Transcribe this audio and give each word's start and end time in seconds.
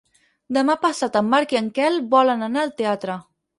Demà 0.57 0.75
passat 0.85 1.19
en 1.21 1.29
Marc 1.35 1.55
i 1.57 1.61
en 1.61 1.69
Quel 1.77 2.01
volen 2.17 2.43
anar 2.49 2.65
al 2.67 2.75
teatre. 2.83 3.23